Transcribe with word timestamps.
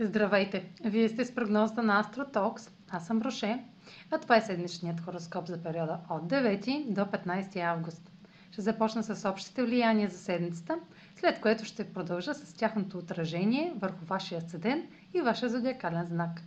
Здравейте! 0.00 0.64
Вие 0.84 1.08
сте 1.08 1.24
с 1.24 1.34
прогнозата 1.34 1.82
на 1.82 2.04
AstroTalks. 2.04 2.70
Аз 2.90 3.06
съм 3.06 3.22
Роше, 3.22 3.64
а 4.10 4.18
това 4.18 4.36
е 4.36 4.40
седмичният 4.40 5.00
хороскоп 5.00 5.46
за 5.46 5.62
периода 5.62 5.98
от 6.10 6.22
9 6.22 6.84
до 6.88 7.00
15 7.00 7.56
август. 7.60 8.10
Ще 8.50 8.62
започна 8.62 9.02
с 9.02 9.28
общите 9.28 9.62
влияния 9.64 10.08
за 10.10 10.18
седмицата, 10.18 10.78
след 11.16 11.40
което 11.40 11.64
ще 11.64 11.92
продължа 11.92 12.34
с 12.34 12.54
тяхното 12.54 12.98
отражение 12.98 13.72
върху 13.76 14.04
вашия 14.04 14.40
седен 14.40 14.82
и 15.14 15.20
вашия 15.20 15.48
зодиакален 15.48 16.06
знак. 16.06 16.40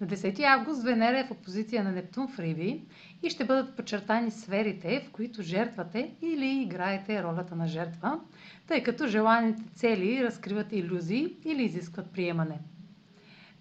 На 0.00 0.06
10 0.06 0.40
август 0.42 0.82
Венера 0.82 1.18
е 1.20 1.24
в 1.24 1.30
опозиция 1.30 1.84
на 1.84 1.92
Нептун 1.92 2.28
в 2.28 2.38
Риби 2.38 2.82
и 3.22 3.30
ще 3.30 3.44
бъдат 3.44 3.76
подчертани 3.76 4.30
сферите, 4.30 5.00
в 5.00 5.10
които 5.10 5.42
жертвате 5.42 6.10
или 6.22 6.62
играете 6.62 7.22
ролята 7.22 7.56
на 7.56 7.66
жертва, 7.66 8.20
тъй 8.66 8.82
като 8.82 9.06
желаните 9.06 9.62
цели 9.74 10.24
разкриват 10.24 10.72
иллюзии 10.72 11.36
или 11.44 11.62
изискват 11.64 12.10
приемане. 12.10 12.58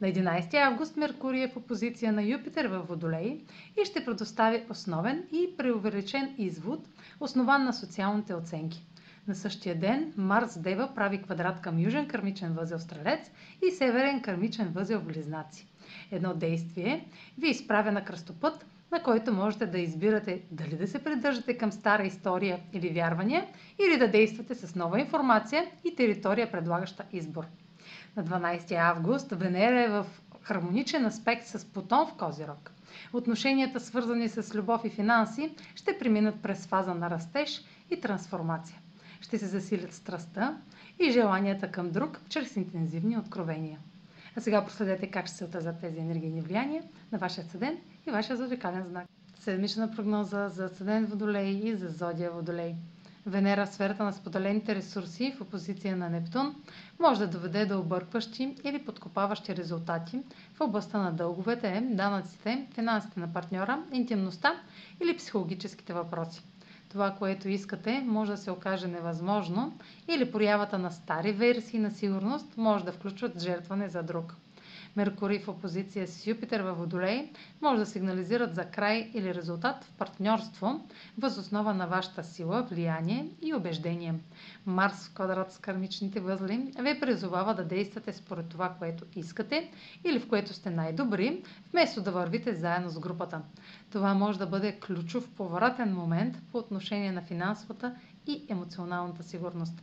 На 0.01 0.07
11 0.07 0.53
август 0.53 0.97
Меркурий 0.97 1.43
е 1.43 1.47
в 1.47 1.57
опозиция 1.57 2.13
на 2.13 2.23
Юпитер 2.23 2.65
във 2.65 2.87
Водолей 2.87 3.41
и 3.81 3.85
ще 3.85 4.05
предостави 4.05 4.63
основен 4.69 5.23
и 5.31 5.57
преувеличен 5.57 6.35
извод, 6.37 6.87
основан 7.19 7.63
на 7.63 7.73
социалните 7.73 8.33
оценки. 8.33 8.85
На 9.27 9.35
същия 9.35 9.75
ден 9.79 10.13
Марс 10.17 10.59
Дева 10.59 10.89
прави 10.95 11.21
квадрат 11.21 11.61
към 11.61 11.79
южен 11.79 12.07
кърмичен 12.07 12.53
възел 12.53 12.79
Стрелец 12.79 13.31
и 13.67 13.71
северен 13.71 14.21
кърмичен 14.21 14.67
възел 14.67 15.01
Близнаци. 15.01 15.67
Едно 16.11 16.33
действие 16.33 17.05
ви 17.37 17.49
изправя 17.49 17.91
на 17.91 18.03
кръстопът, 18.05 18.65
на 18.91 19.03
който 19.03 19.33
можете 19.33 19.65
да 19.65 19.79
избирате 19.79 20.41
дали 20.51 20.77
да 20.77 20.87
се 20.87 21.03
придържате 21.03 21.57
към 21.57 21.71
стара 21.71 22.03
история 22.03 22.59
или 22.73 22.89
вярвания, 22.89 23.45
или 23.87 23.97
да 23.97 24.11
действате 24.11 24.55
с 24.55 24.75
нова 24.75 24.99
информация 24.99 25.65
и 25.83 25.95
територия, 25.95 26.51
предлагаща 26.51 27.03
избор. 27.11 27.45
На 28.15 28.23
12 28.23 28.71
август 28.73 29.31
Венера 29.31 29.81
е 29.81 29.89
в 29.89 30.05
хармоничен 30.41 31.05
аспект 31.05 31.47
с 31.47 31.65
Плутон 31.65 32.07
в 32.07 32.13
Козирог. 32.13 32.71
Отношенията, 33.13 33.79
свързани 33.79 34.29
с 34.29 34.55
любов 34.55 34.81
и 34.85 34.89
финанси, 34.89 35.51
ще 35.75 35.97
преминат 35.99 36.41
през 36.41 36.67
фаза 36.67 36.93
на 36.93 37.09
растеж 37.09 37.61
и 37.91 38.01
трансформация. 38.01 38.79
Ще 39.21 39.37
се 39.37 39.45
засилят 39.45 39.93
страстта 39.93 40.57
и 40.99 41.11
желанията 41.11 41.71
към 41.71 41.91
друг 41.91 42.21
чрез 42.29 42.55
интензивни 42.55 43.17
откровения. 43.17 43.79
А 44.35 44.41
сега 44.41 44.65
проследете 44.65 45.07
как 45.07 45.27
ще 45.27 45.35
се 45.35 45.45
отразят 45.45 45.79
тези 45.81 45.99
енергийни 45.99 46.41
влияния 46.41 46.83
на 47.11 47.17
вашия 47.17 47.43
съден 47.45 47.77
и 48.07 48.11
вашия 48.11 48.37
зодиакален 48.37 48.83
знак. 48.83 49.05
Седмична 49.37 49.91
прогноза 49.91 50.49
за 50.49 50.69
съден 50.69 51.05
Водолей 51.05 51.49
и 51.49 51.75
за 51.75 51.89
зодия 51.89 52.31
Водолей. 52.31 52.75
Венера 53.25 53.65
в 53.65 53.69
сферата 53.69 54.03
на 54.03 54.13
споделените 54.13 54.75
ресурси 54.75 55.33
в 55.37 55.41
опозиция 55.41 55.97
на 55.97 56.09
Нептун 56.09 56.55
може 56.99 57.19
да 57.19 57.27
доведе 57.27 57.65
до 57.65 57.79
объркващи 57.79 58.55
или 58.63 58.85
подкопаващи 58.85 59.55
резултати 59.55 60.19
в 60.53 60.61
областта 60.61 60.97
на 60.97 61.11
дълговете, 61.11 61.87
данъците, 61.89 62.67
финансите 62.71 63.19
на 63.19 63.33
партньора, 63.33 63.83
интимността 63.91 64.53
или 65.03 65.17
психологическите 65.17 65.93
въпроси. 65.93 66.43
Това, 66.89 67.11
което 67.11 67.49
искате, 67.49 68.03
може 68.07 68.31
да 68.31 68.37
се 68.37 68.51
окаже 68.51 68.87
невъзможно 68.87 69.77
или 70.07 70.31
проявата 70.31 70.79
на 70.79 70.91
стари 70.91 71.31
версии 71.31 71.79
на 71.79 71.91
сигурност 71.91 72.57
може 72.57 72.85
да 72.85 72.91
включват 72.91 73.39
жертване 73.41 73.89
за 73.89 74.03
друг. 74.03 74.35
Меркурий 74.95 75.39
в 75.39 75.47
опозиция 75.47 76.07
с 76.07 76.27
Юпитер 76.27 76.59
във 76.59 76.77
Водолей 76.77 77.31
може 77.61 77.79
да 77.79 77.85
сигнализират 77.85 78.55
за 78.55 78.65
край 78.65 79.11
или 79.13 79.33
резултат 79.35 79.83
в 79.83 79.91
партньорство, 79.91 80.87
въз 81.17 81.37
основа 81.37 81.73
на 81.73 81.87
вашата 81.87 82.23
сила, 82.23 82.67
влияние 82.71 83.27
и 83.41 83.53
убеждение. 83.53 84.15
Марс 84.65 85.07
в 85.07 85.13
квадрат 85.13 85.51
с 85.51 85.57
кармичните 85.57 86.19
възли 86.19 86.73
ви 86.79 86.99
призовава 86.99 87.55
да 87.55 87.63
действате 87.63 88.13
според 88.13 88.49
това, 88.49 88.75
което 88.79 89.05
искате 89.15 89.71
или 90.03 90.19
в 90.19 90.27
което 90.27 90.53
сте 90.53 90.69
най-добри, 90.69 91.43
вместо 91.71 92.01
да 92.01 92.11
вървите 92.11 92.53
заедно 92.53 92.89
с 92.89 92.99
групата. 92.99 93.41
Това 93.91 94.13
може 94.13 94.39
да 94.39 94.47
бъде 94.47 94.79
ключов 94.79 95.29
повратен 95.31 95.93
момент 95.93 96.37
по 96.51 96.57
отношение 96.57 97.11
на 97.11 97.21
финансовата 97.21 97.95
и 98.27 98.45
емоционалната 98.49 99.23
сигурност. 99.23 99.81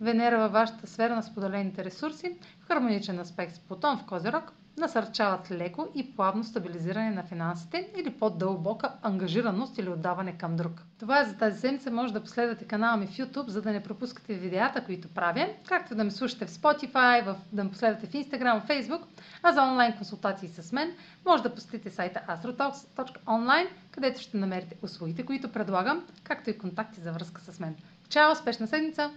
Венера 0.00 0.38
във 0.38 0.52
вашата 0.52 0.86
сфера 0.86 1.16
на 1.16 1.22
споделените 1.22 1.84
ресурси, 1.84 2.36
в 2.60 2.68
хармоничен 2.68 3.18
аспект 3.18 3.54
с 3.54 3.58
Плутон 3.58 3.98
в 3.98 4.06
Козирог, 4.06 4.52
насърчават 4.78 5.50
леко 5.50 5.88
и 5.94 6.16
плавно 6.16 6.44
стабилизиране 6.44 7.10
на 7.10 7.22
финансите 7.22 7.88
или 7.96 8.10
по-дълбока 8.10 8.92
ангажираност 9.02 9.78
или 9.78 9.88
отдаване 9.88 10.38
към 10.38 10.56
друг. 10.56 10.82
Това 11.00 11.20
е 11.20 11.24
за 11.24 11.36
тази 11.36 11.60
седмица. 11.60 11.90
Може 11.90 12.12
да 12.12 12.22
последвате 12.22 12.64
канала 12.64 12.96
ми 12.96 13.06
в 13.06 13.10
YouTube, 13.10 13.48
за 13.48 13.62
да 13.62 13.72
не 13.72 13.82
пропускате 13.82 14.34
видеята, 14.34 14.84
които 14.84 15.08
правя, 15.08 15.48
както 15.68 15.94
да 15.94 16.04
ме 16.04 16.10
слушате 16.10 16.46
в 16.46 16.50
Spotify, 16.50 17.24
в, 17.24 17.36
да 17.52 17.64
ме 17.64 17.70
последвате 17.70 18.06
в 18.06 18.12
Instagram, 18.12 18.60
в 18.60 18.68
Facebook, 18.68 19.02
а 19.42 19.52
за 19.52 19.62
онлайн 19.62 19.96
консултации 19.96 20.48
с 20.48 20.72
мен 20.72 20.92
може 21.26 21.42
да 21.42 21.54
посетите 21.54 21.90
сайта 21.90 22.20
astrotalks.online, 22.28 23.68
където 23.90 24.20
ще 24.20 24.36
намерите 24.36 24.76
услугите, 24.82 25.26
които 25.26 25.52
предлагам, 25.52 26.06
както 26.24 26.50
и 26.50 26.58
контакти 26.58 27.00
за 27.00 27.12
връзка 27.12 27.40
с 27.40 27.60
мен. 27.60 27.76
Чао! 28.08 28.32
Успешна 28.32 28.66
седмица! 28.66 29.10